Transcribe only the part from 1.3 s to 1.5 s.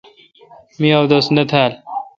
نہ